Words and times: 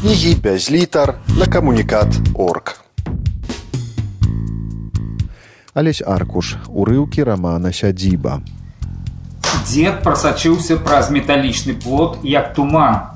кнігі 0.00 0.34
без 0.34 0.70
літар 0.70 1.14
на 1.38 1.46
камунікат 1.46 2.08
орг. 2.34 2.80
Алесь 5.74 6.00
аркуш 6.00 6.54
урыўкі 6.72 7.26
рамана 7.28 7.68
сядзіба. 7.68 8.38
Дзед 9.68 10.00
прасачыўся 10.00 10.78
праз 10.86 11.10
металічны 11.12 11.76
плот 11.84 12.16
як 12.24 12.56
туман. 12.56 13.12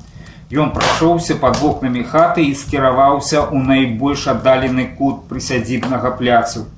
Ён 0.53 0.77
прайшоўся 0.77 1.39
пад 1.41 1.57
вокнамі 1.65 2.05
хаты 2.05 2.45
і 2.45 2.53
скіраваўся 2.53 3.41
ў 3.49 3.65
найбольш 3.65 4.29
аддалены 4.29 4.85
кут 5.01 5.25
прысядзібнага 5.33 6.13
пляцу. 6.21 6.69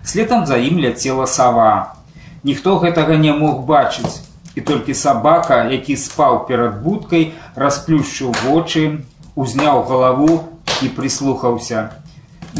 Следам 0.00 0.48
за 0.48 0.56
ім 0.56 0.80
ляцела 0.80 1.28
сава. 1.28 2.00
Ніхто 2.48 2.80
гэтага 2.80 3.20
не 3.20 3.36
мог 3.36 3.68
бачыць. 3.68 4.24
І 4.56 4.64
толькі 4.64 4.96
сабака, 4.96 5.62
які 5.68 6.00
спаў 6.00 6.46
перад 6.48 6.80
будкай, 6.82 7.34
расплюшчыў 7.54 8.32
вочы, 8.40 9.04
узняў 9.40 9.82
галаву 9.88 10.40
і 10.84 10.92
прыслухаўся. 10.96 11.88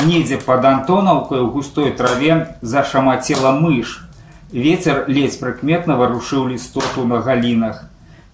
Недзе 0.07 0.39
пад 0.39 0.65
антонаўкай 0.65 1.41
у 1.45 1.51
густой 1.51 1.91
траве 1.99 2.57
зашамацела 2.63 3.53
мыш. 3.59 3.99
Вецер 4.53 5.05
ледзь 5.07 5.39
прыкметна 5.39 5.97
варушыў 6.01 6.49
лістоту 6.49 7.05
на 7.05 7.21
галінах. 7.27 7.85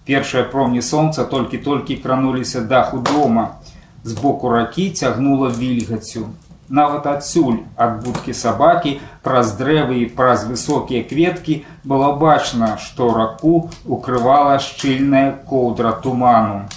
Першыя 0.07 0.43
промні 0.51 0.81
сонца 0.81 1.25
толькі-толькі 1.25 1.97
крануліся 2.03 2.61
даху 2.61 3.03
дома. 3.11 3.47
З 4.03 4.13
боку 4.13 4.49
ракі 4.49 4.89
цягнула 4.91 5.49
вільгацю. 5.49 6.27
Нават 6.69 7.07
адсюль 7.07 7.59
ад 7.75 7.99
будкі 8.05 8.33
сабакі 8.33 8.97
праз 9.23 9.53
дрэвы 9.59 9.99
і 10.03 10.09
праз 10.15 10.47
высокія 10.47 11.03
кветкі 11.03 11.61
было 11.83 12.11
бачна, 12.23 12.75
што 12.77 13.13
раку 13.13 13.69
укрывала 13.85 14.59
шчыльная 14.59 15.31
коўдра 15.47 15.91
туману. 16.03 16.67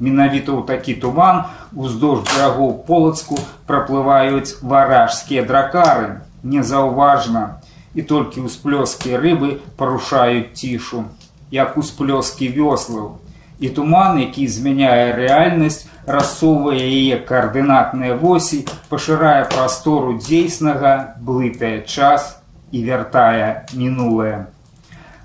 Менавіта 0.00 0.56
ў 0.56 0.64
такі 0.64 0.96
туман 1.00 1.44
уздоўж 1.76 2.24
берагоў 2.24 2.72
полацку 2.88 3.36
праплываюць 3.68 4.56
варажскія 4.64 5.44
дракары, 5.44 6.24
незаўважна, 6.42 7.60
і 7.94 8.02
толькі 8.02 8.46
ўсплёскі 8.48 9.20
рыбы 9.20 9.50
парушаюць 9.76 10.56
цішу, 10.56 11.04
як 11.52 11.76
усплёскі 11.76 12.48
вёслаў. 12.56 13.20
І 13.60 13.68
туман, 13.76 14.16
які 14.24 14.48
змяняе 14.48 15.12
рэальнасць, 15.12 15.84
рассоўвае 16.08 16.80
яе 16.80 17.20
каардынатныя 17.28 18.16
восі, 18.16 18.64
пашырае 18.88 19.44
прастору 19.52 20.16
дзейснага, 20.16 21.20
блытае 21.20 21.84
час 21.84 22.40
і 22.72 22.84
вяртае 22.88 23.68
мінулае. 23.76 24.48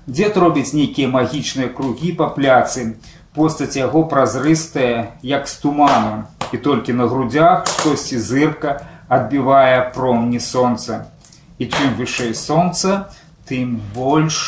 Дзед 0.06 0.36
робіць 0.36 0.76
нейкія 0.76 1.08
магічныя 1.08 1.72
кругі 1.72 2.12
па 2.18 2.28
пляцы, 2.34 3.00
постаць 3.36 3.76
яго 3.76 4.02
празрыстая 4.10 5.12
як 5.22 5.48
з 5.48 5.54
туману 5.62 6.24
і 6.52 6.58
толькі 6.58 6.96
на 6.96 7.06
грудях 7.06 7.68
штосьці 7.68 8.18
зырка 8.18 8.80
адбівае 9.08 9.92
промні 9.94 10.40
сонца. 10.40 11.06
І 11.58 11.68
чым 11.68 11.94
вышэй 12.00 12.32
сонца 12.34 13.12
тым 13.48 13.76
больш 13.94 14.40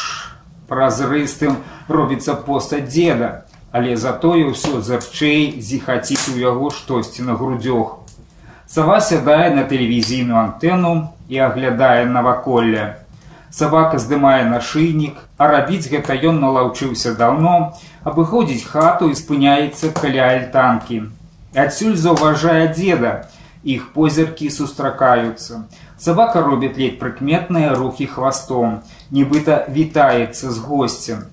празрыстым 0.69 1.61
робіцца 1.89 2.35
постаць 2.35 2.89
деда 2.89 3.49
але 3.71 3.97
затое 3.97 4.49
ўсё 4.49 4.81
зарчэй 4.81 5.61
зіхаціць 5.61 6.33
у 6.33 6.37
яго 6.41 6.71
штосьці 6.73 7.23
на 7.29 7.37
грудзёх. 7.37 8.01
Сава 8.69 9.01
сядае 9.01 9.53
на 9.55 9.65
тэлевізійную 9.69 10.39
антэну 10.39 11.13
і 11.29 11.39
аглядае 11.45 12.09
наваколле. 12.09 12.97
Сабака 13.51 13.99
здымае 13.99 14.45
нашыйнік, 14.49 15.17
а 15.41 15.49
рабіць 15.49 15.89
гэта 15.89 16.17
ён 16.17 16.41
налаўчыўся 16.41 17.17
даўно, 17.17 17.77
абыходзіць 18.05 18.69
хату 18.69 19.09
і 19.11 19.19
спыняецца 19.19 19.91
каля 19.97 20.29
альтанкі. 20.35 21.01
Адсюль 21.55 21.97
заўважае 21.97 22.71
дзеда, 22.75 23.31
іх 23.65 23.91
позіркі 23.95 24.51
сустракаюцца. 24.51 25.65
Сабака 25.99 26.43
робіць 26.47 26.77
ледь 26.79 26.99
прыкметныя 27.01 27.75
рухі 27.75 28.07
хвастом, 28.07 28.81
нібыта 29.11 29.65
вітаецца 29.69 30.51
з 30.51 30.59
госцем. 30.59 31.25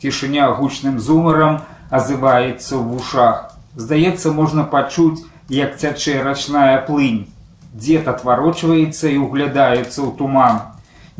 Цішыня 0.00 0.50
гучным 0.56 0.98
зумарам 0.98 1.60
азываецца 1.90 2.76
ў 2.76 2.82
вушах. 2.84 3.56
Здаецца, 3.76 4.32
можна 4.32 4.64
пачуць, 4.64 5.24
як 5.48 5.78
цячэ 5.78 6.20
рачная 6.22 6.82
плынь. 6.84 7.24
Дзед 7.72 8.08
адварочваецца 8.08 9.08
і 9.08 9.22
углядаецца 9.24 10.02
ў 10.02 10.10
туман 10.18 10.60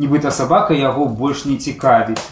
нібыта 0.00 0.30
сабака 0.32 0.74
яго 0.74 1.06
больш 1.06 1.44
не 1.44 1.56
цікавіць. 1.56 2.22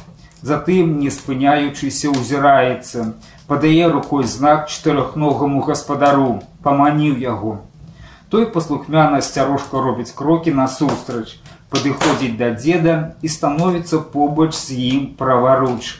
Затым, 0.43 0.99
не 1.00 1.10
спыняючыся, 1.10 2.10
узіраецца, 2.10 3.15
падае 3.49 3.88
рукой 3.91 4.25
знак 4.25 4.69
чатырохногаму 4.71 5.62
гаспадару, 5.66 6.43
паманіў 6.62 7.19
яго. 7.19 7.54
Той 8.28 8.47
паслухмяна 8.54 9.21
сцярожка 9.21 9.82
робіць 9.82 10.12
крокі 10.15 10.53
насустрач, 10.54 11.41
падыходзіць 11.75 12.37
да 12.38 12.50
дзеда 12.54 12.94
і 13.22 13.28
становіцца 13.28 13.98
побач 14.15 14.53
з 14.54 14.78
ім 14.91 15.06
праваруч. 15.19 15.98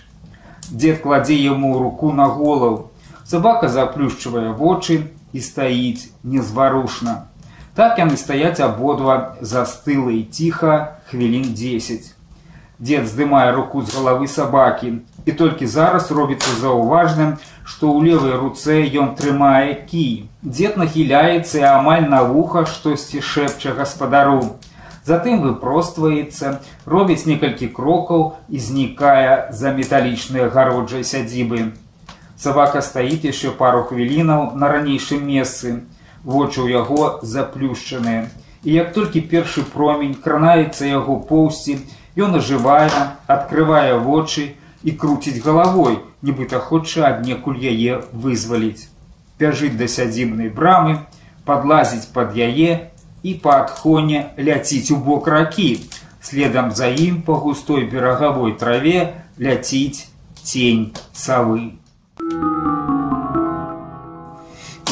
Дзед 0.71 1.01
кладзе 1.03 1.35
яму 1.35 1.79
руку 1.79 2.13
на 2.13 2.27
голову. 2.27 2.91
Сабака 3.25 3.69
заплюшчвае 3.69 4.53
вочы 4.53 5.09
і 5.33 5.41
стаіць 5.41 6.13
незварушна. 6.23 7.25
Так 7.75 7.99
яны 7.99 8.17
стаяць 8.21 8.61
абодва 8.61 9.39
застылы 9.41 10.21
і 10.21 10.25
ціха 10.31 11.01
хвілін 11.11 11.53
10. 11.55 12.18
Дед 12.79 13.09
здымае 13.11 13.51
руку 13.53 13.83
з 13.83 13.91
галавы 13.91 14.29
сабакі 14.31 14.93
і 15.27 15.33
толькі 15.39 15.67
зараз 15.67 16.13
робіцца 16.15 16.53
заўважным, 16.63 17.35
што 17.67 17.91
ў 17.91 18.07
левай 18.07 18.39
руцэ 18.39 18.87
ён 19.03 19.19
трымае 19.19 19.75
кі. 19.91 20.31
Дед 20.43 20.79
нахіляецца 20.79 21.59
і 21.59 21.67
амаль 21.75 22.07
на 22.07 22.23
вуха 22.31 22.65
штосьці 22.71 23.19
шэпча 23.19 23.75
гаспадару. 23.75 24.63
Затым 25.03 25.43
выпростваецца, 25.43 26.63
робіць 26.87 27.27
некалькі 27.27 27.67
крокаў 27.75 28.25
і 28.47 28.63
знікае 28.63 29.51
за 29.51 29.75
металічныя 29.75 30.47
гароджай 30.47 31.03
сядзібы. 31.03 31.75
Сабака 32.39 32.79
стаіць 32.79 33.27
яшчэ 33.27 33.59
пару 33.59 33.83
хвілінаў 33.91 34.55
на 34.55 34.71
ранейшым 34.71 35.27
месцы 35.27 35.83
вочы 36.23 36.63
ў 36.63 36.79
яго 36.79 37.19
заплюшчаныя. 37.27 38.29
І 38.63 38.75
як 38.75 38.93
толькі 38.95 39.27
першы 39.33 39.63
промень 39.67 40.15
кранаецца 40.15 40.87
яго 40.87 41.19
поўсці, 41.31 41.79
ён 42.18 42.36
ажывае, 42.40 42.90
адкрывае 43.28 43.98
вочы 43.98 44.56
і 44.84 44.92
круціць 44.92 45.42
галавой, 45.44 46.00
нібыта 46.22 46.60
хоча 46.60 47.08
аднекуль 47.10 47.60
яе 47.60 48.02
вызваліць. 48.12 48.90
Пяжыць 49.38 49.76
да 49.80 49.88
сядзібнай 49.88 50.50
брамы, 50.50 51.00
падлазіць 51.46 52.12
пад 52.14 52.38
яе 52.38 52.94
і 53.24 53.34
па 53.44 53.60
адхоне 53.64 54.32
ляціць 54.38 54.92
у 54.92 54.98
бок 54.98 55.28
ракі. 55.28 55.70
Следам 56.22 56.72
за 56.72 56.88
ім 56.88 57.22
па 57.28 57.36
густой 57.36 57.88
берагавой 57.92 58.56
траве 58.60 59.14
ляціць 59.40 60.08
цень 60.44 60.92
савы. 61.12 61.74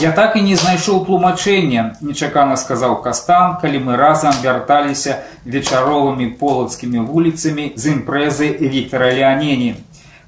Я 0.01 0.13
так 0.13 0.35
і 0.37 0.43
не 0.45 0.57
знайшоў 0.61 1.07
тлумачэння, 1.07 1.83
нечакана 2.05 2.57
сказаў 2.61 2.99
кастан, 3.01 3.55
калі 3.63 3.79
мы 3.81 3.97
разам 3.97 4.35
вярталіся 4.43 5.25
вечаровымі 5.49 6.27
полацкімі 6.37 7.01
вуліцамі 7.09 7.73
з 7.81 7.95
імпрэзы 7.97 8.51
Віктора 8.61 9.09
Леанені. 9.17 9.71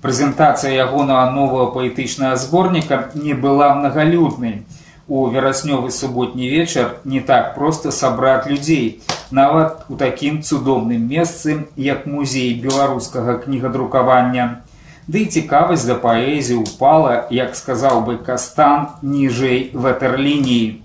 Прэзентацыя 0.00 0.72
ягонага 0.72 1.36
новага 1.36 1.68
паэтычнага 1.76 2.40
зборніка 2.40 3.12
не 3.12 3.36
была 3.36 3.74
мнагалюднай. 3.74 4.64
У 5.04 5.28
вераснёвы 5.28 5.90
суботні 5.90 6.48
вечар 6.48 6.96
не 7.04 7.20
так 7.20 7.52
проста 7.54 7.92
сабраць 7.92 8.48
людзей, 8.48 9.02
нават 9.30 9.84
у 9.92 10.00
такім 10.00 10.40
цудоўным 10.40 11.04
месцы, 11.12 11.68
як 11.76 12.06
музей 12.06 12.54
беларускага 12.56 13.36
кнігадрукавання. 13.44 14.64
Ды 15.08 15.22
і 15.24 15.28
цікавасць 15.40 15.86
да 15.88 15.94
паэзіі 16.00 16.60
ўпала, 16.60 17.12
як 17.32 17.54
сказаў 17.56 18.00
бы 18.04 18.16
кастан 18.24 19.00
ніжэй 19.00 19.72
ватерлініі. 19.72 20.84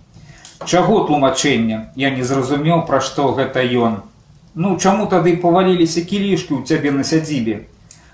Чаго 0.64 1.00
тлумачэння 1.08 1.80
я 2.00 2.12
не 2.16 2.24
зразумеў, 2.30 2.86
пра 2.88 3.02
што 3.04 3.26
гэта 3.36 3.66
ён. 3.68 3.98
Ну 4.56 4.78
чаму 4.80 5.08
тады 5.12 5.34
паваліліся 5.42 6.04
кілішкі 6.08 6.56
ў 6.56 6.64
цябе 6.64 6.94
на 6.96 7.04
сядзібе. 7.10 7.56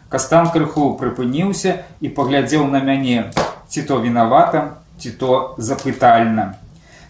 Кастан 0.10 0.50
крыху 0.56 0.88
прыпыніўся 1.02 1.76
і 2.02 2.10
паглядзеў 2.18 2.66
на 2.72 2.82
мяне, 2.88 3.30
ці 3.70 3.84
то 3.86 4.00
вінавата, 4.02 4.64
ці 4.98 5.12
то 5.12 5.38
запытальна. 5.60 6.56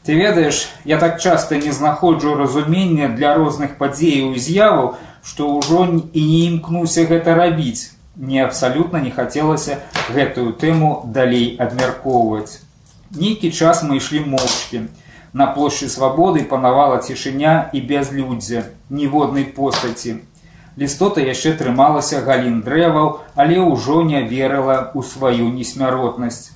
Ты 0.03 0.19
ведаеш, 0.19 0.67
я 0.83 0.99
так 0.99 1.21
часта 1.21 1.55
не 1.55 1.71
знаходжу 1.71 2.35
разумення 2.35 3.07
для 3.15 3.31
розных 3.39 3.79
падзеяў 3.79 4.35
і 4.35 4.43
з'яваў, 4.43 4.91
што 5.23 5.47
ўжо 5.55 5.87
і 5.87 6.25
не 6.33 6.43
імкнуся 6.51 7.07
гэта 7.07 7.39
рабіць 7.39 7.95
мне 8.19 8.43
абсалютна 8.43 8.99
не 8.99 9.11
хацелася 9.15 9.79
гэтую 10.11 10.51
тэму 10.59 10.89
далей 11.17 11.55
абмяркоўваць. 11.55 12.59
Нейкі 13.15 13.51
час 13.55 13.79
мы 13.81 14.03
ішлі 14.03 14.25
моўчкі. 14.27 14.81
На 15.31 15.47
плошчы 15.55 15.87
свабоды 15.87 16.43
панавала 16.43 16.97
цішыня 16.99 17.69
і 17.71 17.79
бязлюддзе, 17.79 18.65
ніводнай 18.89 19.47
постаці. 19.55 20.19
Лістота 20.75 21.23
яшчэ 21.23 21.55
трымалася 21.63 22.19
галін 22.27 22.59
дрэваў, 22.67 23.07
але 23.39 23.63
ўжо 23.63 24.03
не 24.03 24.21
верыла 24.27 24.91
ў 24.91 24.99
сваю 25.07 25.47
несмяротнасць. 25.55 26.51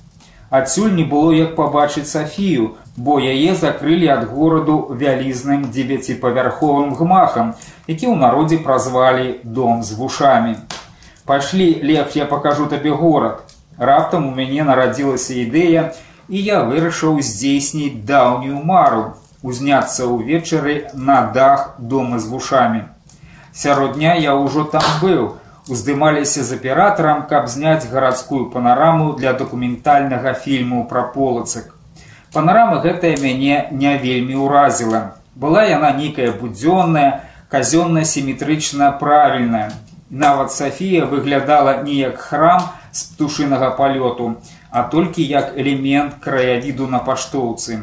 Адсюль 0.50 0.92
не 0.92 1.08
было 1.08 1.32
як 1.32 1.56
пабачыць 1.56 2.10
Сафію, 2.12 2.76
бо 2.96 3.18
яе 3.18 3.56
закрылі 3.56 4.12
ад 4.12 4.28
гораду 4.28 4.78
вялізным 4.92 5.70
дзевяціпавярховым 5.72 6.94
гмахам, 6.94 7.54
які 7.88 8.12
ў 8.12 8.20
народзе 8.20 8.60
празвалі 8.60 9.40
дом 9.42 9.82
з 9.82 9.96
вушамі. 9.96 10.56
Пашлі 11.24 11.80
лепш 11.82 12.16
я 12.16 12.24
пакажу 12.26 12.66
табе 12.66 12.90
горад. 12.90 13.40
Раптам 13.78 14.26
у 14.28 14.34
мяне 14.34 14.64
нарадзілася 14.64 15.32
ідэя, 15.40 15.94
і 16.28 16.40
я 16.40 16.60
вырашыў 16.68 17.20
здзейсніць 17.24 18.04
даўнюю 18.04 18.60
мару, 18.60 19.16
узняцца 19.42 20.04
ўвечары 20.04 20.92
на 20.92 21.22
дах 21.32 21.76
дома 21.78 22.18
з 22.20 22.28
вушамі. 22.28 22.82
Сярод 23.52 23.96
дня 23.96 24.14
я 24.20 24.36
ўжо 24.36 24.64
там 24.68 24.84
быў, 25.00 25.40
уздымаліся 25.68 26.44
з 26.44 26.60
аператарам, 26.60 27.24
каб 27.24 27.48
зняць 27.48 27.88
гарадскую 27.88 28.50
панараму 28.52 29.12
для 29.16 29.32
дакументальнага 29.32 30.34
фільму 30.34 30.84
пра 30.84 31.08
полацак. 31.14 31.72
Панарама 32.32 32.82
гэтая 32.84 33.16
мяне 33.16 33.68
не 33.70 33.96
вельмі 33.96 34.36
ўразіла. 34.44 35.16
Была 35.34 35.64
яна 35.64 35.96
нейкая 35.96 36.36
будзённая, 36.36 37.24
казённа-сіметрычна 37.48 38.92
правільная. 39.00 39.72
Нават 40.14 40.52
Сафія 40.52 41.06
выглядала 41.06 41.82
не 41.82 41.94
як 41.94 42.18
храм 42.18 42.60
з 42.92 43.02
птушынага 43.02 43.74
палёту, 43.74 44.38
а 44.70 44.82
толькі 44.86 45.24
як 45.26 45.58
элемент 45.58 46.22
краявіду 46.22 46.86
на 46.86 47.00
паштоўцы. 47.02 47.82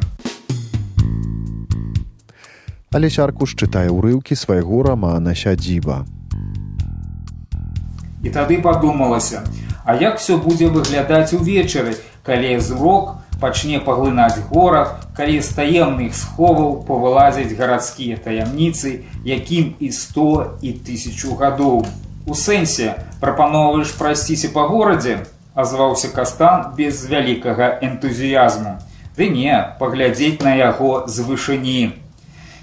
Алесь 2.95 3.19
Аркуш 3.19 3.51
чытае 3.59 3.91
ўрыўкі 3.91 4.37
свайго 4.39 4.79
рамана 4.87 5.35
сядзіба. 5.35 6.07
І 8.23 8.31
тады 8.31 8.61
падумалася, 8.63 9.43
а 9.83 9.99
як 9.99 10.23
все 10.23 10.37
будзе 10.37 10.69
выглядаць 10.71 11.35
увечары, 11.35 11.97
калі 12.23 12.53
зрок 12.63 13.17
пачне 13.43 13.81
паглынаць 13.83 14.39
горад, 14.53 15.03
калі 15.19 15.35
з 15.43 15.51
таемных 15.51 16.15
сховаў 16.15 16.79
павылазяць 16.87 17.51
гарадскія 17.59 18.15
таямніцы, 18.23 19.03
якім 19.27 19.75
і 19.83 19.91
сто 19.91 20.55
і 20.61 20.71
тысячу 20.79 21.35
гадоў. 21.35 21.83
У 22.25 22.35
сэнсе 22.37 22.95
прапаноўваеш 23.21 23.95
прайсціся 23.97 24.51
па 24.53 24.67
горадзе, 24.69 25.25
азваўся 25.55 26.09
кастан 26.13 26.67
без 26.77 27.01
вялікага 27.09 27.69
энтузіязму. 27.81 28.77
Ды 29.17 29.27
не, 29.29 29.57
паглядзець 29.79 30.41
на 30.45 30.53
яго 30.55 31.07
з 31.07 31.25
вышыні. 31.25 31.81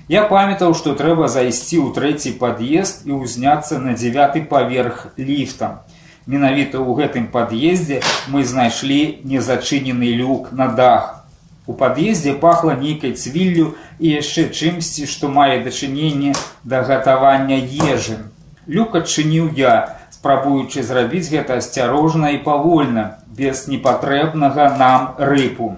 Я 0.08 0.22
памятаў, 0.30 0.72
што 0.78 0.94
трэба 0.94 1.26
зайсці 1.28 1.82
ў 1.82 1.90
трэці 1.92 2.38
пад'езд 2.38 3.04
і 3.10 3.18
ўзняцца 3.18 3.82
на 3.82 3.98
дзявяты 3.98 4.46
паверх 4.46 5.08
ліфта. 5.18 5.82
Менавіта 6.24 6.78
ў 6.78 6.94
гэтым 7.02 7.26
пад'ездзе 7.34 8.00
мы 8.30 8.46
знайшлі 8.46 9.20
незачынены 9.24 10.14
люк 10.22 10.48
на 10.52 10.70
дах. 10.70 11.26
У 11.66 11.74
пад'ездзе 11.74 12.38
пахла 12.40 12.78
нейкай 12.78 13.12
цвіллю 13.12 13.74
і 13.98 14.16
яшчэ 14.16 14.48
чымсьці, 14.48 15.04
што 15.04 15.28
мае 15.28 15.60
дачыненне 15.66 16.32
да 16.64 16.86
гатавання 16.86 17.58
ежы. 17.92 18.22
Люк 18.68 18.96
адчыніў 18.98 19.46
я, 19.56 19.96
спрабуючы 20.12 20.82
зрабіць 20.84 21.30
гэта 21.32 21.56
асцярожна 21.60 22.32
і 22.36 22.40
павольна, 22.44 23.04
без 23.38 23.62
непатрэбнага 23.72 24.66
нам 24.76 25.06
рыпу. 25.30 25.68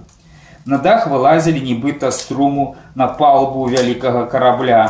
На 0.66 0.78
дах 0.86 1.06
вылазілі 1.12 1.62
нібыта 1.62 2.10
струму 2.10 2.74
на 2.96 3.06
палубу 3.06 3.68
вялікага 3.70 4.24
карабля. 4.26 4.82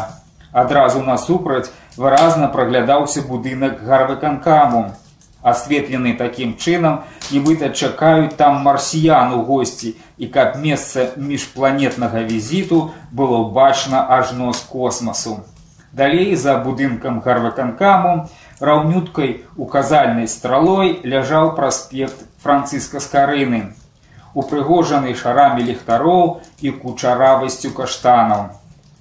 Адразу 0.65 1.05
насупраць 1.05 1.69
выразна 2.01 2.49
праглядаўся 2.49 3.21
будынак 3.21 3.85
гарвыканкаму. 3.85 4.83
Асветлены 5.45 6.17
такім 6.17 6.57
чынам, 6.57 7.05
нібыта 7.29 7.69
чакаюць 7.69 8.33
там 8.41 8.65
марсіян 8.65 9.37
у 9.37 9.45
госці, 9.45 9.95
і 10.17 10.33
каб 10.33 10.57
месца 10.65 11.11
міжпланетнага 11.17 12.25
візіту 12.25 12.83
было 13.13 13.45
бачна 13.45 14.07
ажно 14.09 14.53
з 14.57 14.61
космасу. 14.73 15.41
Далей 15.92 16.36
за 16.36 16.58
будынкам 16.58 17.22
гарвыканкаму 17.22 18.28
раўнюткай 18.60 19.46
указальнай 19.56 20.28
стралой 20.28 21.00
ляжаў 21.04 21.56
праспект 21.56 22.28
францыска 22.44 23.00
скарыны 23.00 23.76
упрыгожаны 24.36 25.16
шарамі 25.16 25.64
ліхтароў 25.64 26.44
і 26.62 26.72
кучаравасцю 26.84 27.72
каштанаў. 27.72 28.52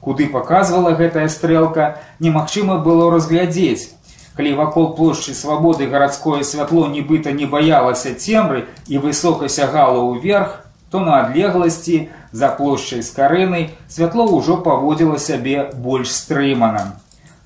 Куды 0.00 0.29
паказвала 0.31 0.94
гэтая 0.94 1.29
стрэлка, 1.29 1.99
немагчыма 2.21 2.79
было 2.79 3.11
разглядзець. 3.11 3.91
Калі 4.37 4.53
вакол 4.59 4.93
плошчы 4.94 5.35
свабоды 5.35 5.87
гарадское 5.91 6.43
святло 6.43 6.87
нібыта 6.94 7.32
не 7.32 7.47
баялася 7.47 8.15
цемры 8.15 8.67
і 8.87 8.99
высока 8.99 9.49
сягала 9.49 10.03
ўверх, 10.06 10.62
то 10.89 11.00
на 11.00 11.21
адлегласці 11.21 12.09
за 12.31 12.50
плошчай 12.57 13.01
з 13.01 13.13
карынай 13.13 13.69
святло 13.88 14.25
ўжо 14.30 14.57
паводзіла 14.65 15.19
сябе 15.19 15.69
больш 15.74 16.13
стрымана. 16.13 17.00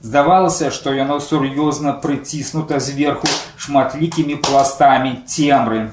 Здавалася, 0.03 0.71
што 0.71 0.91
яно 0.91 1.19
сур'ёзна 1.23 1.95
прыціснута 2.03 2.79
зверху 2.79 3.27
шматлікімі 3.55 4.35
пластамі 4.35 5.23
цемры. 5.27 5.91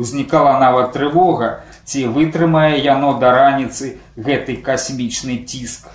Узнікала 0.00 0.56
нават 0.60 0.96
трывога, 0.96 1.60
ці 1.84 2.08
вытрымае 2.16 2.80
яно 2.80 3.12
да 3.20 3.32
раніцы 3.36 4.00
гэты 4.16 4.56
касмічны 4.56 5.44
ціск. 5.44 5.92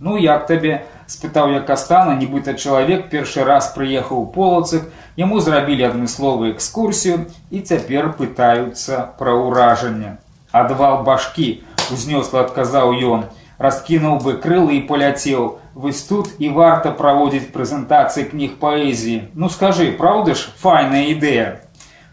Ну 0.00 0.18
як 0.18 0.46
табе 0.46 0.82
спытаў 1.06 1.52
я 1.54 1.60
кастана, 1.60 2.16
нібыта 2.18 2.54
чалавек 2.54 3.08
першы 3.10 3.44
раз 3.44 3.70
прыехаў 3.74 4.22
у 4.22 4.26
полацых, 4.26 4.90
яму 5.16 5.40
зрабілі 5.40 5.88
адмысловую 5.90 6.52
экскурсію 6.54 7.26
і 7.50 7.62
цяпер 7.62 8.12
пытаюцца 8.18 9.16
пра 9.18 9.34
ўражанне. 9.34 10.18
Адвал 10.52 11.02
башкі 11.06 11.62
узнёсла 11.92 12.46
адказаў 12.46 12.94
ён, 12.98 13.28
раскінуў 13.58 14.20
бы 14.24 14.36
крылы 14.42 14.80
і 14.80 14.86
паляцеў. 14.90 15.58
Вось 15.76 16.02
тут 16.08 16.32
і 16.40 16.48
варта 16.56 16.90
праводзіць 16.90 17.52
прэзентацыі 17.52 18.30
кніг 18.32 18.56
паэзіі. 18.60 19.28
Ну 19.34 19.52
скажы, 19.52 19.92
праўда 19.92 20.34
ж, 20.34 20.48
файная 20.56 21.12
ідэя. 21.12 21.60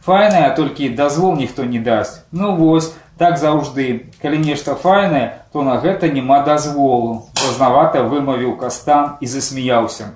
Файнае, 0.03 0.51
толькі 0.55 0.89
дазвол 0.89 1.37
ніхто 1.39 1.63
не 1.63 1.79
дасць. 1.79 2.27
Ну 2.31 2.55
вось, 2.59 2.91
так 3.17 3.37
заўжды. 3.37 4.13
Калі 4.21 4.39
нешта 4.39 4.75
файнае, 4.75 5.43
то 5.53 5.61
на 5.63 5.77
гэта 5.77 6.11
няма 6.11 6.41
дазволу. 6.43 7.27
Пазнавата 7.35 8.03
вымавіў 8.03 8.57
кастан 8.57 9.17
і 9.21 9.27
засмяяўся. 9.27 10.13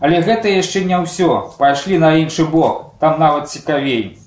Але 0.00 0.20
гэта 0.24 0.48
яшчэ 0.48 0.84
не 0.84 0.96
ўсё. 0.96 1.52
Пайшлі 1.58 1.98
на 1.98 2.16
іншы 2.16 2.48
бок, 2.48 2.96
там 3.00 3.20
нават 3.20 3.50
цікавей. 3.50 4.18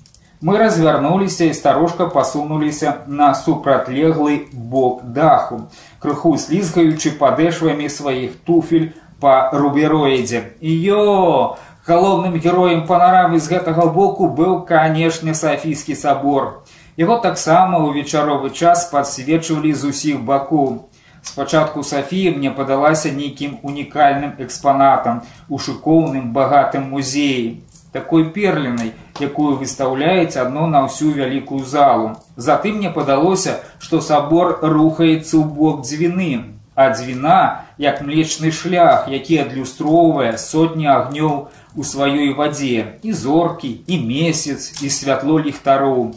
Мы 0.44 0.58
развярнуліся 0.58 1.44
і 1.44 1.54
старожка 1.54 2.06
пасунуліся 2.06 2.94
на 3.06 3.34
супратлеглы 3.34 4.46
бок 4.52 5.00
даху, 5.02 5.72
крыху 5.98 6.36
слізгаючы 6.36 7.16
падэшвамі 7.16 7.88
сваіх 7.88 8.36
туфель 8.44 8.92
па 9.20 9.48
рубероідзе. 9.56 10.52
Йо! 10.60 11.56
Галоўным 11.84 12.36
героем 12.40 12.86
панарамы 12.88 13.40
з 13.40 13.48
гэтага 13.52 13.88
боку 13.92 14.28
быў, 14.28 14.64
канешне, 14.68 15.34
Сафійскі 15.34 15.94
сабор. 15.94 16.63
Яго 16.96 17.14
таксама 17.18 17.78
ў 17.82 17.90
вечаровы 17.98 18.54
час 18.54 18.86
падсвечвалі 18.86 19.74
з 19.74 19.90
усіх 19.90 20.18
бакоў. 20.26 20.86
Спачатку 21.26 21.82
Сафія 21.82 22.30
мне 22.36 22.52
падалася 22.54 23.10
нейкім 23.10 23.56
унікальным 23.66 24.38
экспанатам 24.44 25.24
у 25.48 25.58
шыкоўным 25.58 26.30
багатым 26.36 26.86
музеі, 26.94 27.64
такой 27.90 28.30
перлінай, 28.36 28.92
якую 29.18 29.56
выстаўляець 29.58 30.38
адно 30.38 30.68
на 30.70 30.84
ўсю 30.86 31.10
вялікую 31.18 31.66
залу. 31.66 32.14
Затым 32.36 32.78
мне 32.78 32.94
падалося, 32.94 33.58
што 33.82 33.98
сабор 33.98 34.60
рухаецца 34.62 35.34
ў 35.34 35.44
бок 35.50 35.82
дзвіны, 35.82 36.54
а 36.78 36.94
дзвіна 36.94 37.66
як 37.78 38.06
млечны 38.06 38.54
шлях, 38.54 39.10
які 39.10 39.42
адлюстроўвае 39.42 40.38
сотні 40.38 40.86
агнёў, 40.94 41.50
у 41.74 41.82
сваёй 41.82 42.30
вадзе 42.38 43.02
і 43.02 43.12
зоркі 43.12 43.70
і 43.86 43.98
месяц 43.98 44.78
і 44.78 44.90
святло 44.90 45.40
ліхтароў. 45.42 46.14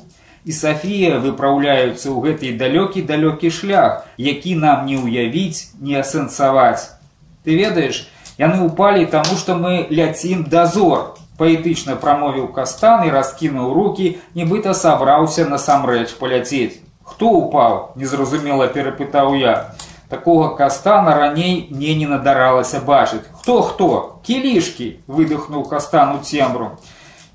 І 0.48 0.54
Сафія 0.56 1.18
выпраўляюцца 1.20 2.08
ў 2.08 2.24
гэты 2.24 2.50
далёкі 2.56 3.02
далёкі 3.04 3.50
шлях, 3.52 4.08
які 4.16 4.56
нам 4.56 4.86
не 4.88 4.96
ўявіць, 4.96 5.76
не 5.84 6.00
асэнсаваць. 6.00 6.96
Ты 7.44 7.60
ведаеш, 7.60 8.08
яны 8.40 8.64
ўпалі 8.64 9.12
таму, 9.12 9.36
што 9.36 9.60
мы 9.60 9.92
ляцім 9.92 10.48
дазор. 10.48 11.20
Паэтычна 11.36 12.00
прамовіў 12.00 12.48
кастан 12.56 13.04
і 13.04 13.12
раскінуў 13.12 13.76
руки, 13.76 14.08
нібыта 14.40 14.72
сабраўся 14.72 15.44
насамрэч 15.52 16.16
паляцець. 16.16 16.80
Хто 17.04 17.28
упаў? 17.44 17.92
незразумела 18.00 18.72
перапытаў 18.72 19.36
я. 19.36 19.76
Такога 20.08 20.56
кастана 20.56 21.20
раней 21.20 21.68
мне 21.72 21.92
не 22.00 22.08
надаралася 22.08 22.80
бачыць. 22.80 23.28
Хто 23.44 23.62
хто? 23.68 23.90
Кілішкі, 24.24 25.04
выдыхнуў 25.12 25.68
кастан 25.68 26.16
у 26.16 26.24
цемру. 26.24 26.80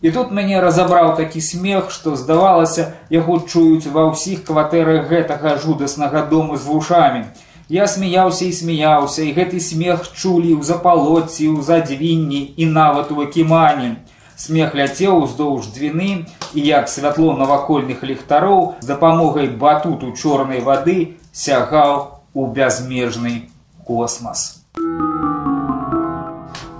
І 0.02 0.10
тут 0.10 0.32
мяне 0.34 0.60
разабраў 0.60 1.14
такі 1.16 1.40
смех, 1.40 1.90
што 1.94 2.16
здавалася, 2.18 2.90
яго 3.10 3.38
чуюць 3.46 3.86
ва 3.86 4.10
ўсіх 4.10 4.42
кватэрах 4.48 5.06
гэтага 5.06 5.54
жудаснага 5.62 6.26
дому 6.26 6.58
з 6.58 6.66
вушамі. 6.66 7.24
Я 7.70 7.86
смяяўся 7.86 8.44
і 8.44 8.52
смяяўся, 8.52 9.22
і 9.22 9.30
гэты 9.32 9.62
смех 9.62 10.10
чулі 10.10 10.58
ў 10.58 10.66
запалоці, 10.66 11.46
ў 11.54 11.62
задвінні 11.62 12.42
і 12.58 12.66
нават 12.66 13.14
у 13.14 13.22
акімане. 13.22 14.02
Смех 14.34 14.74
ляцеў 14.74 15.22
уздоўж 15.22 15.70
двіны 15.70 16.26
і 16.50 16.60
як 16.66 16.90
святло 16.90 17.36
навакольных 17.38 18.02
ліхтароў 18.02 18.82
з 18.82 18.90
дапамогай 18.90 19.46
батуту 19.54 20.10
чорнай 20.18 20.66
вады 20.66 21.14
сягаў 21.30 22.18
у 22.34 22.50
бязмежны 22.50 23.46
космас. 23.86 24.61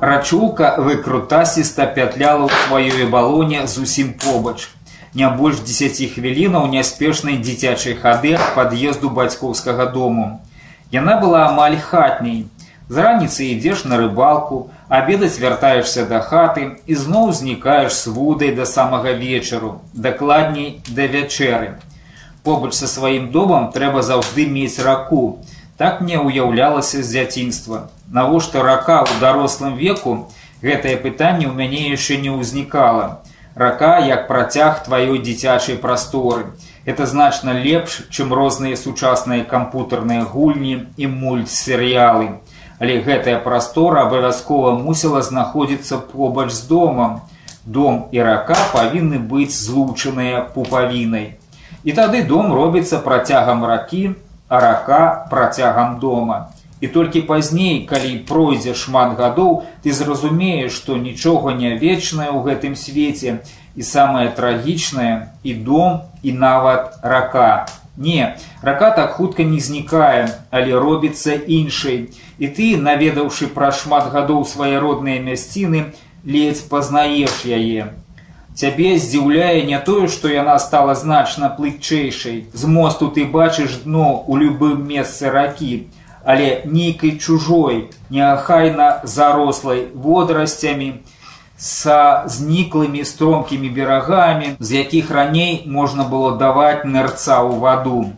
Рачулка 0.02 0.82
выкрутасіста 0.82 1.84
пятляла 1.86 2.50
ў 2.50 2.54
сваёй 2.66 3.04
балоне 3.06 3.68
зусім 3.70 4.08
побач. 4.18 4.66
Не 5.14 5.28
больш 5.30 5.60
10 5.62 6.00
хвілінаў 6.14 6.66
няспешнай 6.72 7.38
дзіцячай 7.38 7.94
хады 7.94 8.32
ад 8.34 8.48
пад'езду 8.56 9.12
бацькоўскага 9.18 9.86
дому. 9.94 10.26
Яна 10.90 11.14
была 11.22 11.44
амаль 11.52 11.78
хатняй. 11.78 12.50
З 12.90 13.04
раніцы 13.06 13.46
ідзеш 13.54 13.86
на 13.86 14.00
рыбалку, 14.02 14.74
абедаць 14.90 15.38
вяртаешся 15.38 16.02
да 16.10 16.18
хаты 16.18 16.66
і 16.90 16.98
зноў 16.98 17.30
знікаеш 17.30 17.94
з 17.94 18.10
вудай 18.18 18.50
да 18.58 18.66
самага 18.66 19.14
вечару, 19.22 19.72
дакладней 19.94 20.82
да 20.90 21.06
вячэры. 21.06 21.78
Побач 22.42 22.74
са 22.74 22.90
сваім 22.90 23.30
домам 23.30 23.70
трэба 23.70 24.02
заўжды 24.02 24.50
мець 24.50 24.82
раку. 24.82 25.38
Так 25.82 25.98
мне 26.06 26.22
ўяўлялася 26.22 27.02
з 27.02 27.10
дзяцінства. 27.10 27.90
Навошта 28.06 28.62
рака 28.62 29.02
ў 29.02 29.18
дарослым 29.18 29.74
веку, 29.74 30.30
гэтае 30.62 30.94
пытанне 31.02 31.50
ў 31.50 31.54
мяне 31.58 31.90
яшчэ 31.90 32.22
не 32.22 32.30
ўзнікала 32.30 33.18
рака 33.54 33.98
як 33.98 34.28
працяг 34.28 34.84
тваёй 34.84 35.18
дзіцячай 35.18 35.76
прасторы. 35.76 36.52
Это 36.84 37.06
значна 37.06 37.52
лепш, 37.52 38.02
чым 38.10 38.32
розныя 38.34 38.76
сучасныя 38.76 39.44
кампутарныя 39.44 40.24
гульні 40.24 40.88
і 40.96 41.06
мультсерыялы. 41.06 42.40
Але 42.82 42.98
гэтая 42.98 43.38
прастора 43.38 44.08
абавязкова 44.08 44.74
мусіла 44.74 45.22
знаходзіцца 45.22 45.98
побач 45.98 46.50
з 46.50 46.66
домам. 46.66 47.20
Дом 47.64 48.08
і 48.10 48.18
рака 48.18 48.58
павінны 48.72 49.22
быць 49.22 49.54
злучаныя 49.54 50.42
пупавінай. 50.42 51.38
І 51.84 51.92
тады 51.92 52.26
дом 52.26 52.50
робіцца 52.52 52.98
працягам 52.98 53.64
ракі, 53.64 54.14
а 54.52 54.60
рака 54.60 55.26
працягам 55.30 55.98
дома. 55.98 56.52
І 56.80 56.88
толькі 56.88 57.22
пазней, 57.24 57.86
калі 57.88 58.18
пройдзе 58.28 58.74
шмат 58.76 59.14
гадоў, 59.16 59.64
ты 59.80 59.96
зразумееш, 59.96 60.76
што 60.76 61.00
нічога 61.00 61.54
не 61.56 61.70
вечнае 61.80 62.28
ў 62.28 62.44
гэтым 62.44 62.76
свеце 62.76 63.40
і 63.72 63.82
самае 63.82 64.28
трагічнае 64.36 65.32
і 65.40 65.54
дом 65.54 66.04
і 66.20 66.36
нават 66.36 67.00
рака. 67.00 67.64
Не, 67.96 68.36
рака 68.60 68.90
так 68.90 69.16
хутка 69.16 69.40
не 69.40 69.56
знікае, 69.56 70.28
але 70.50 70.76
робіцца 70.76 71.32
іншай. 71.32 72.12
І 72.36 72.52
ты, 72.52 72.76
наведаўшы 72.76 73.48
пра 73.56 73.72
шмат 73.72 74.12
гадоў 74.12 74.44
свае 74.44 74.76
родныя 74.84 75.24
мясціны, 75.24 75.96
ледзь 76.28 76.60
пазнаеш 76.68 77.48
яе. 77.48 77.96
Цябе 78.54 78.98
здзіўляе 78.98 79.64
не 79.64 79.78
тое, 79.80 80.08
што 80.08 80.28
яна 80.28 80.58
стала 80.58 80.94
значна 80.94 81.48
плытчэйшай. 81.48 82.46
З 82.52 82.62
мосту 82.68 83.08
ты 83.08 83.24
бачыш 83.24 83.82
дно 83.84 84.24
ў 84.28 84.44
любым 84.44 84.86
месцы 84.86 85.30
ракі 85.30 85.88
але 86.24 86.62
нейкай 86.64 87.18
чужой, 87.18 87.90
неахайна 88.10 89.00
зарослай 89.04 89.88
водрасцямі, 89.94 91.02
са 91.56 92.24
зніклымі 92.26 93.04
стромкімі 93.04 93.68
берагамі, 93.68 94.56
з 94.58 94.72
якіх 94.72 95.10
раней 95.10 95.62
можна 95.66 96.02
было 96.02 96.34
даваць 96.38 96.82
нырца 96.82 97.38
ў 97.38 97.58
ваду. 97.62 98.12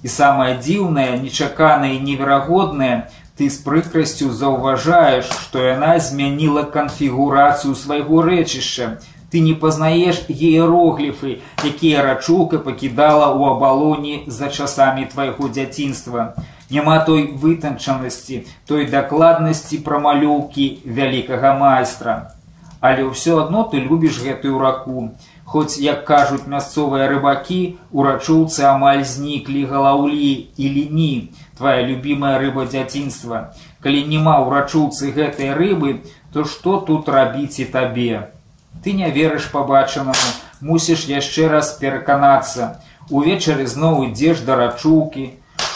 І 0.00 0.08
самае 0.08 0.56
дзіўнае, 0.60 1.20
нечаканае 1.20 1.96
і 1.96 2.00
неверагоднае, 2.00 3.08
ты 3.36 3.50
з 3.52 3.60
прыкрасцю 3.60 4.32
заўважаеш, 4.32 5.28
што 5.28 5.60
яна 5.60 5.98
змяніла 6.00 6.64
канфігурацыю 6.64 7.76
свайго 7.76 8.24
рэчышча. 8.24 8.96
Ты 9.30 9.40
не 9.40 9.54
пазнаеш 9.54 10.26
геерогліфы, 10.30 11.42
якія 11.64 12.02
рачулка 12.02 12.58
пакідала 12.58 13.32
ў 13.34 13.56
абалоні 13.56 14.14
за 14.26 14.48
часамі 14.48 15.06
твайго 15.10 15.48
дзяцінства 15.48 16.34
няма 16.70 16.98
той 16.98 17.32
вытанчанасці, 17.42 18.42
той 18.66 18.86
дакладнасці 18.90 19.78
прамалёўкі 19.86 20.66
вялікага 20.84 21.54
майстра. 21.58 22.34
Але 22.80 23.06
ўсё 23.06 23.38
адно 23.46 23.64
ты 23.70 23.80
любіш 23.80 24.20
гэтую 24.22 24.58
раку. 24.58 25.10
Хоць, 25.46 25.78
як 25.78 26.04
кажуць 26.04 26.50
мясцовыя 26.50 27.06
рыбакі, 27.08 27.78
у 27.90 28.02
рачулцы 28.02 28.66
амаль 28.66 29.06
зніклі 29.06 29.64
галаўлі 29.70 30.50
і 30.58 30.64
ліні, 30.76 31.30
твая 31.58 31.86
любімая 31.86 32.38
рыба 32.42 32.66
дзяцінства. 32.66 33.54
Калі 33.80 34.04
няма 34.10 34.42
ў 34.42 34.50
рачулцы 34.50 35.14
гэтай 35.14 35.54
рыбы, 35.54 36.02
то 36.34 36.44
што 36.44 36.82
тут 36.82 37.08
рабіць 37.08 37.62
і 37.62 37.70
табе? 37.70 38.35
Ты 38.82 38.92
не 38.92 39.10
верыш 39.10 39.50
пабачанаму, 39.52 40.30
мусіш 40.60 41.06
яшчэ 41.10 41.48
раз 41.48 41.72
пераканацца. 41.80 42.78
Увечары 43.10 43.66
зноў 43.66 44.08
ідзеш 44.08 44.42
да 44.46 44.56
рачулкі, 44.56 45.26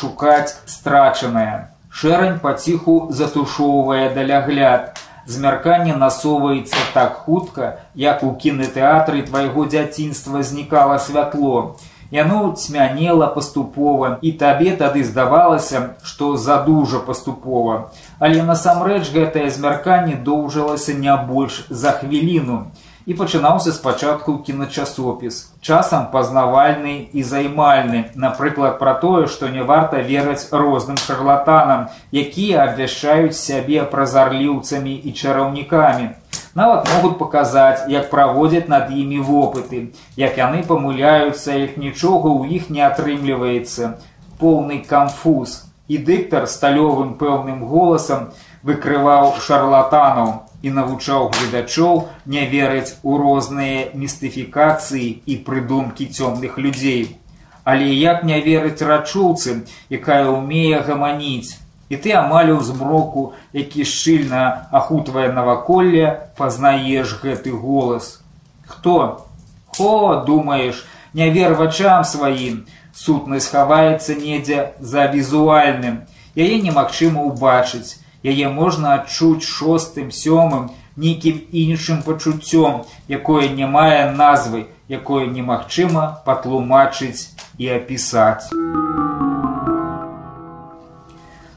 шукаць 0.00 0.56
страчанае. 0.66 1.70
Шэрань 1.90 2.40
паціху 2.40 2.96
затушоўвае 3.10 4.10
далягляд. 4.14 4.98
Змярканне 5.26 5.94
насоўваецца 5.94 6.82
так 6.94 7.22
хутка, 7.24 7.78
як 7.94 8.22
у 8.24 8.34
кінотэатры 8.34 9.22
твайго 9.22 9.66
дзяцінства 9.66 10.42
знікала 10.42 10.98
святло. 10.98 11.76
Яно 12.10 12.54
цьмянела 12.58 13.26
паступова, 13.30 14.18
і 14.22 14.32
табе 14.32 14.74
тады 14.74 15.04
здавалася, 15.04 15.94
што 16.02 16.36
задужа 16.36 16.98
паступова. 16.98 17.92
Але 18.18 18.42
насамрэч 18.42 19.12
гэтае 19.14 19.50
змярканне 19.50 20.16
доўжылася 20.30 20.94
не 20.94 21.14
больш 21.30 21.66
за 21.70 21.92
хвіліну 22.00 22.64
і 23.06 23.14
пачынаўся 23.14 23.72
спачатку 23.72 24.38
кіначасопіс. 24.46 25.52
Часам 25.60 26.06
пазнавальны 26.12 27.08
і 27.12 27.22
займальны, 27.22 28.10
напрыклад, 28.14 28.78
пра 28.78 28.94
тое, 28.94 29.26
што 29.26 29.48
не 29.48 29.62
варта 29.62 30.00
верыць 30.00 30.48
розным 30.52 30.96
шарлатанам, 30.96 31.88
якія 32.12 32.64
абвяшчаюць 32.68 33.38
сябе 33.38 33.84
празарліўцамі 33.84 34.94
і 34.94 35.12
чараўнікамі. 35.12 36.10
Нават 36.54 36.90
могуць 36.92 37.18
паказаць, 37.18 37.86
як 37.88 38.10
праводзяць 38.10 38.68
над 38.68 38.90
імі 38.90 39.22
вопыты, 39.22 39.94
як 40.16 40.36
яны 40.36 40.66
памыляюцца, 40.66 41.54
як 41.54 41.76
нічога 41.78 42.28
ў 42.34 42.58
іх 42.58 42.70
не 42.70 42.82
атрымліваецца. 42.82 43.96
Поўны 44.40 44.82
камфуз. 44.82 45.66
І 45.90 45.98
дыктар 45.98 46.46
сталёвым 46.46 47.14
пэўным 47.18 47.66
голасам 47.66 48.30
выкрываў 48.62 49.34
шарлатанаў 49.42 50.49
і 50.62 50.70
навучаў 50.70 51.30
гледачоў 51.36 52.04
не 52.26 52.44
верыць 52.50 52.96
у 53.02 53.16
розныя 53.22 53.88
містыфікацыі 53.94 55.08
і 55.26 55.36
прыдумкі 55.46 56.06
цёмных 56.06 56.58
людзей. 56.58 57.16
Але 57.64 57.88
як 57.94 58.24
не 58.24 58.40
верыць 58.40 58.82
рачулцы, 58.82 59.64
якая 59.88 60.28
ўмее 60.28 60.80
гаманіць, 60.84 61.56
і 61.90 61.96
ты 61.96 62.12
амаль 62.14 62.52
у 62.54 62.60
змроку, 62.60 63.32
які 63.52 63.84
шчыльна 63.84 64.68
ахутвае 64.70 65.32
наваколле, 65.32 66.30
пазнаеш 66.36 67.18
гэты 67.22 67.50
голас. 67.50 68.20
Хто? 68.66 69.26
Хо, 69.66 70.22
думаеш, 70.26 70.86
не 71.14 71.30
вер 71.30 71.54
вачам 71.54 72.04
сваім, 72.04 72.64
сутнасць 72.94 73.50
хаваецца 73.50 74.14
недзе 74.14 74.72
за 74.80 75.06
візуальным, 75.10 76.06
яе 76.36 76.62
немагчыма 76.62 77.26
ўбачыць 77.26 77.98
яе 78.22 78.48
можна 78.48 78.94
адчуць 79.00 79.46
шостым 79.46 80.10
сёмым 80.10 80.70
нейкім 80.96 81.40
іншым 81.52 82.02
пачуццём, 82.02 82.84
якое 83.08 83.48
не 83.48 83.66
мае 83.66 84.12
назвы, 84.12 84.66
якое 84.88 85.26
немагчыма 85.26 86.20
патлумачыць 86.26 87.32
і 87.58 87.68
апісаць. 87.76 88.50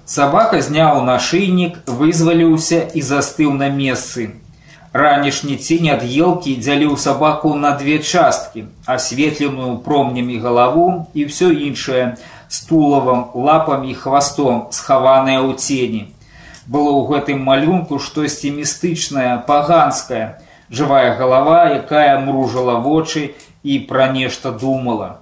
Сабака 0.06 0.62
зняў 0.62 1.04
нашыйнік, 1.04 1.84
вызваліўся 1.88 2.80
і 2.94 3.02
застыў 3.02 3.54
на 3.60 3.70
месцы. 3.70 4.32
Ранішні 4.94 5.58
цень 5.58 5.90
ад 5.90 6.04
елкі 6.06 6.54
дзяліў 6.62 6.98
сабаку 7.02 7.56
на 7.58 7.74
две 7.76 7.98
часткі, 7.98 8.66
асветленую 8.86 9.78
промнямі 9.82 10.38
галаву 10.38 11.08
і 11.18 11.26
ўсё 11.26 11.50
іншае, 11.50 12.18
з 12.48 12.58
тулавам, 12.70 13.34
лапамі 13.34 13.90
і 13.90 13.98
хвастом, 13.98 14.68
схаванае 14.70 15.42
ў 15.42 15.58
цені 15.58 16.13
было 16.68 16.92
ў 16.96 17.02
гэтым 17.12 17.44
малюнку 17.44 18.00
штосьці 18.00 18.52
містычнае 18.56 19.44
паганская 19.48 20.40
жывая 20.70 21.16
галава 21.18 21.58
якая 21.76 22.20
мружала 22.20 22.80
вочы 22.80 23.36
і 23.64 23.80
пра 23.90 24.08
нешта 24.14 24.52
думала. 24.52 25.20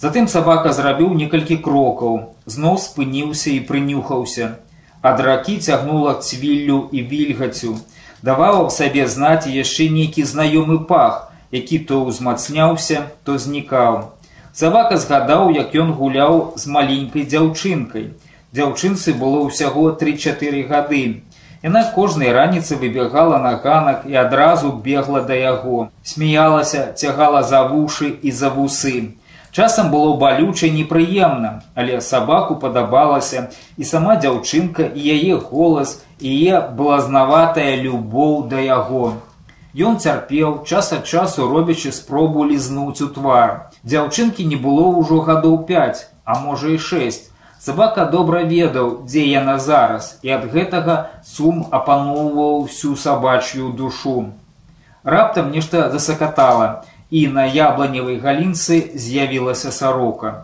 Затым 0.00 0.28
сабака 0.28 0.72
зрабіў 0.76 1.14
некалькі 1.18 1.56
крокаў 1.64 2.16
зноў 2.46 2.78
спыніўся 2.78 3.50
і 3.50 3.60
прынюхаўся. 3.68 4.56
Ад 5.02 5.20
ракі 5.20 5.58
цягнула 5.58 6.14
цвіллю 6.14 6.88
і 6.92 7.02
вільгацю. 7.10 7.76
Даваў 8.22 8.64
аб 8.64 8.70
сабе 8.72 9.06
знаць 9.06 9.46
яшчэ 9.46 9.90
нейкі 9.92 10.24
знаёмы 10.24 10.80
пах 10.88 11.30
які 11.54 11.78
то 11.88 12.02
ўзмацняўся 12.04 13.06
то 13.24 13.38
знікаў. 13.38 14.14
Сабака 14.54 14.96
згадаў 14.96 15.50
як 15.54 15.74
ён 15.74 15.92
гуляў 15.98 16.54
з 16.56 16.70
маленькай 16.70 17.26
дзяўчынкай 17.26 18.14
дзяўчынцы 18.54 19.14
было 19.20 19.44
ўсяго 19.50 19.90
три-чатыры 20.00 20.64
гады 20.70 21.04
Яна 21.64 21.80
кожнай 21.94 22.28
раніцы 22.36 22.76
выбегала 22.76 23.38
на 23.40 23.56
ганак 23.56 24.02
і 24.04 24.16
адразу 24.20 24.72
бегла 24.84 25.22
да 25.24 25.34
яго, 25.34 25.88
смяялася, 26.04 26.92
цягала 26.92 27.42
за 27.42 27.62
вушы 27.70 28.10
і 28.20 28.30
за 28.30 28.50
вусы. 28.52 29.16
Часам 29.50 29.88
было 29.90 30.12
балюча 30.20 30.68
непрыемна, 30.68 31.62
але 31.74 32.02
сабаку 32.04 32.56
падабалася 32.60 33.48
і 33.78 33.88
сама 33.88 34.20
дзяўчынка 34.20 34.90
і 34.92 35.08
яе 35.16 35.40
голас 35.40 35.96
і 36.20 36.36
яе 36.36 36.60
блазнаватая 36.76 37.80
любоў 37.80 38.48
да 38.52 38.60
яго. 38.60 39.16
Ён 39.72 39.96
цярпеў 39.96 40.64
час 40.68 40.92
ад 40.92 41.08
часу 41.08 41.48
робячы 41.48 41.96
спробу 41.96 42.44
лізнуць 42.44 43.00
у 43.00 43.08
твар. 43.08 43.72
Дзяўчынкі 43.88 44.44
не 44.44 44.60
было 44.60 44.90
ўжо 45.00 45.24
гадоў 45.24 45.62
5, 45.70 46.06
а 46.24 46.40
можа 46.44 46.76
і 46.76 46.78
6. 46.78 47.30
Сабака 47.64 48.04
добра 48.12 48.42
ведаў, 48.44 48.88
дзе 49.08 49.22
яна 49.24 49.54
зараз, 49.56 50.08
і 50.20 50.32
ад 50.36 50.42
гэтага 50.52 50.94
сум 51.24 51.62
апаноўваў 51.76 52.66
всю 52.68 52.90
сабачую 52.92 53.70
душу. 53.78 54.16
Раптам 55.02 55.48
нешта 55.54 55.88
засакатала, 55.94 56.84
і 57.08 57.22
на 57.36 57.46
ябланевай 57.48 58.18
галінцы 58.20 58.76
з'явілася 59.04 59.72
сарока. 59.72 60.34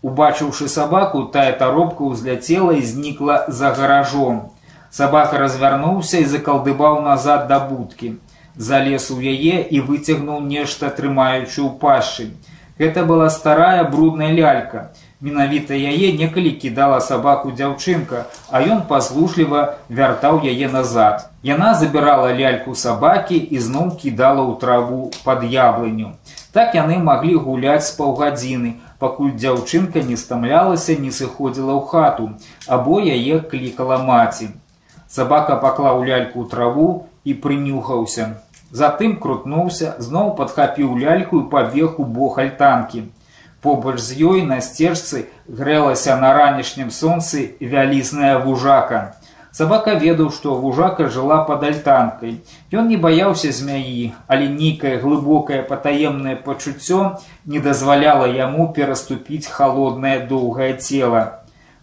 Убачыўшы 0.00 0.70
сабаку, 0.72 1.26
тая 1.34 1.52
таропка 1.52 2.08
ўзляцела 2.14 2.72
і 2.80 2.88
знікла 2.92 3.36
за 3.60 3.74
гаражом. 3.76 4.40
Сабака 4.88 5.36
развярнуўся 5.44 6.24
і 6.24 6.30
закалдыбаў 6.32 7.02
назад 7.04 7.44
да 7.52 7.60
будкі. 7.60 8.14
Залез 8.56 9.10
у 9.12 9.20
яе 9.20 9.60
і 9.68 9.84
выцягнуў 9.84 10.40
нешта 10.48 10.88
трымаючы 10.88 11.60
ў 11.60 11.76
пашчы. 11.84 12.30
Гэта 12.80 13.04
была 13.04 13.28
старая 13.28 13.84
брудная 13.84 14.32
лялька. 14.32 14.88
Менавіта 15.20 15.76
яе 15.76 16.12
некалі 16.16 16.50
кідала 16.60 16.98
сабаку 17.04 17.50
дзяўчынка, 17.52 18.20
а 18.48 18.60
ён 18.64 18.78
паслужліва 18.92 19.64
вяртаў 19.98 20.40
яе 20.52 20.70
назад. 20.72 21.26
Яна 21.44 21.74
забірала 21.80 22.30
ляльку 22.38 22.72
сабакі 22.82 23.36
і 23.36 23.60
зноў 23.66 23.90
кідала 24.00 24.40
ў 24.48 24.56
траву 24.62 25.10
пад 25.26 25.44
яблыню. 25.44 26.16
Так 26.56 26.72
яны 26.78 26.96
маглі 27.10 27.36
гуляць 27.36 27.84
з 27.90 27.92
паўгадзіны, 28.00 28.72
пакуль 28.96 29.36
дзяўчынка 29.36 30.00
не 30.08 30.16
стамлялася, 30.16 30.96
не 30.96 31.12
сыходзіла 31.12 31.76
ў 31.76 31.84
хату, 31.92 32.32
або 32.64 33.04
яе 33.04 33.44
клікала 33.52 34.00
маці. 34.08 34.50
Сабака 35.04 35.60
паклаў 35.60 36.00
ляльку 36.00 36.40
ў 36.40 36.48
траву 36.48 36.90
і 37.28 37.36
прынюхаўся. 37.44 38.32
Затым 38.72 39.20
крутнуўся, 39.20 39.94
зноў 40.00 40.32
падхапіў 40.40 40.96
ляльку 40.96 41.44
і 41.44 41.48
пабег 41.52 42.00
у 42.00 42.08
бок 42.08 42.40
альтанкі. 42.40 43.10
Побач 43.61 43.97
з 43.99 44.21
ёй 44.21 44.41
на 44.45 44.61
сцежцы 44.61 45.25
грэлася 45.47 46.15
на 46.21 46.33
ранішнім 46.37 46.91
сонцы 46.91 47.55
вялізная 47.59 48.37
вужака. 48.39 49.15
Сабака 49.55 49.93
ведаў, 49.95 50.31
што 50.35 50.53
вужака 50.59 51.07
жыла 51.07 51.37
пад 51.47 51.63
альтанкай. 51.63 52.33
Ён 52.75 52.89
не 52.91 52.97
баяўся 53.05 53.51
змяі, 53.55 54.11
але 54.27 54.49
нейкае 54.51 54.97
глыбокае 55.03 55.61
патаемнае 55.69 56.35
пачуццё 56.47 56.99
не 57.45 57.61
дазваляла 57.67 58.27
яму 58.27 58.67
пераступіць 58.75 59.47
халоднае 59.47 60.17
доўгае 60.33 60.73
цела. 60.75 61.23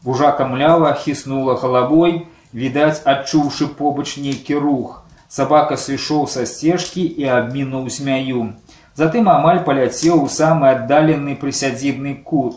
Вужака 0.05 0.45
млява 0.51 0.93
хіснула 0.93 1.57
галавой, 1.63 2.27
відаць, 2.53 3.01
адчуўшы 3.09 3.73
побач 3.81 4.19
нейкі 4.19 4.61
рух. 4.61 5.01
Сабака 5.33 5.81
сышоў 5.81 6.27
са 6.29 6.45
сцежкі 6.45 7.09
і 7.25 7.25
абмінуў 7.41 7.89
змяю. 7.89 8.53
Затым 8.98 9.28
амаль 9.30 9.60
паляцеў 9.66 10.24
у 10.26 10.30
самы 10.36 10.70
аддалены 10.74 11.36
прысядзібны 11.42 12.16
кут. 12.30 12.56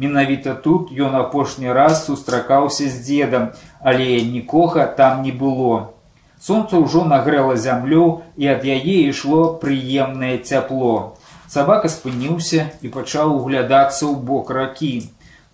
Менавіта 0.00 0.54
тут 0.66 0.92
ён 1.06 1.16
апошні 1.18 1.74
раз 1.76 2.06
сустракаўся 2.06 2.88
з 2.88 3.02
дзедам, 3.08 3.50
але 3.80 4.22
нікога 4.24 4.86
там 5.00 5.20
не 5.22 5.32
было. 5.42 5.92
Сонца 6.40 6.80
ўжо 6.80 7.04
нагрэла 7.10 7.56
зямлю 7.60 8.06
і 8.40 8.48
ад 8.54 8.64
яе 8.64 8.96
ішло 9.10 9.42
прыемнае 9.60 10.38
цяпло. 10.38 11.16
Сабака 11.52 11.92
спыніўся 11.92 12.64
і 12.80 12.88
пачаў 12.94 13.36
углядацца 13.36 14.08
ў 14.08 14.16
бок 14.30 14.50
ракі. 14.56 14.94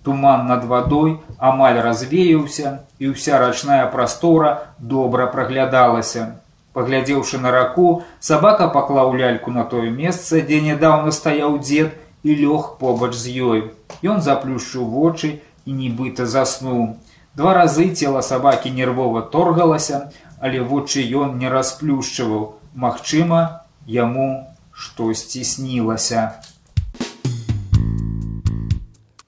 Туман 0.06 0.46
над 0.46 0.62
вадой 0.64 1.18
амаль 1.38 1.82
развеяўся, 1.84 2.86
і 3.02 3.10
ўся 3.12 3.42
рачная 3.42 3.84
прастора 3.92 4.54
добра 4.78 5.26
праглядалася. 5.26 6.38
Паглядзеўшы 6.80 7.36
на 7.36 7.50
раку, 7.52 8.02
сабака 8.24 8.66
паклаў 8.72 9.10
ляльку 9.12 9.50
на 9.52 9.64
тое 9.68 9.90
месца, 9.92 10.38
дзе 10.40 10.60
нядаўна 10.64 11.12
стаяў 11.12 11.58
дзед 11.60 11.92
і 12.24 12.36
лёг 12.38 12.78
побач 12.80 13.12
з 13.12 13.34
ёй. 13.48 13.60
Ён 14.00 14.24
заплюшчыў 14.24 14.86
вочы 14.88 15.44
і 15.68 15.76
нібыта 15.76 16.24
заснуў. 16.24 16.96
Два 17.36 17.52
разы 17.52 17.92
цела 17.92 18.24
сабакі 18.24 18.72
нервова 18.72 19.20
торгалася, 19.20 20.08
але 20.40 20.64
вочы 20.64 21.04
ён 21.04 21.36
не 21.36 21.52
расплюшчываў. 21.52 22.56
Магчыма, 22.72 23.68
яму 23.84 24.48
штосьці 24.72 25.44
снілася. 25.44 26.40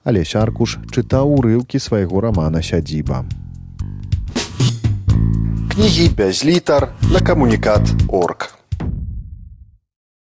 Алесь 0.01 0.33
Аркуш 0.33 0.79
чытаў 0.89 1.37
урыўкі 1.37 1.77
свайго 1.77 2.17
рамана 2.25 2.65
сядзіба. 2.65 3.21
Кнігі 5.73 6.09
без 6.09 6.45
літар 6.45 6.87
на 7.11 7.19
камунікат 7.19 7.81
орг. 8.07 8.62